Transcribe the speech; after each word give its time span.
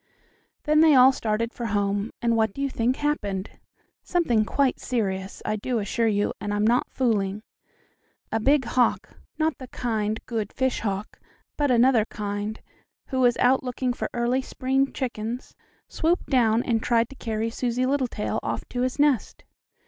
Then 0.63 0.79
they 0.81 0.95
all 0.95 1.11
started 1.11 1.53
for 1.53 1.67
home, 1.67 2.09
and 2.23 2.35
what 2.35 2.53
do 2.55 2.61
you 2.63 2.71
think 2.71 2.95
happened? 2.95 3.51
Something 4.01 4.45
quite 4.45 4.79
serious, 4.79 5.43
I 5.45 5.57
do 5.57 5.77
assure 5.77 6.07
you, 6.07 6.33
and 6.41 6.51
I'm 6.55 6.65
not 6.65 6.89
fooling. 6.89 7.43
A 8.31 8.39
big 8.39 8.65
hawk, 8.65 9.09
not 9.37 9.59
the 9.59 9.67
kind, 9.67 10.19
good 10.25 10.51
fish 10.53 10.79
hawk, 10.79 11.19
but 11.55 11.69
another 11.69 12.05
kind, 12.05 12.59
who 13.09 13.19
was 13.19 13.37
out 13.37 13.63
looking 13.63 13.93
for 13.93 14.09
early 14.11 14.41
spring 14.41 14.91
chickens, 14.91 15.55
swooped 15.87 16.25
down 16.31 16.63
and 16.63 16.81
tried 16.81 17.07
to 17.09 17.15
carry 17.15 17.51
Susie 17.51 17.85
Littletail 17.85 18.39
off 18.41 18.67
to 18.69 18.81
his 18.81 18.97
nest. 18.97 19.43